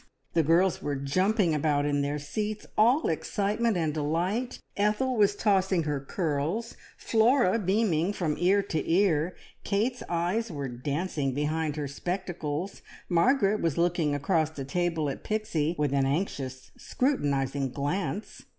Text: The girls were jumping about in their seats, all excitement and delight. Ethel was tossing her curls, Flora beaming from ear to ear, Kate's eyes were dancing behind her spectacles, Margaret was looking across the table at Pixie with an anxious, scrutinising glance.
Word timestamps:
The 0.33 0.41
girls 0.41 0.81
were 0.81 0.95
jumping 0.95 1.53
about 1.53 1.85
in 1.85 2.01
their 2.01 2.17
seats, 2.17 2.65
all 2.75 3.07
excitement 3.07 3.77
and 3.77 3.93
delight. 3.93 4.59
Ethel 4.75 5.15
was 5.15 5.35
tossing 5.35 5.83
her 5.83 5.99
curls, 5.99 6.75
Flora 6.97 7.59
beaming 7.59 8.11
from 8.11 8.35
ear 8.39 8.63
to 8.63 8.83
ear, 8.91 9.35
Kate's 9.63 10.01
eyes 10.09 10.51
were 10.51 10.67
dancing 10.67 11.35
behind 11.35 11.75
her 11.75 11.87
spectacles, 11.87 12.81
Margaret 13.09 13.61
was 13.61 13.77
looking 13.77 14.15
across 14.15 14.49
the 14.49 14.65
table 14.65 15.07
at 15.07 15.23
Pixie 15.23 15.75
with 15.77 15.93
an 15.93 16.07
anxious, 16.07 16.71
scrutinising 16.75 17.69
glance. 17.69 18.41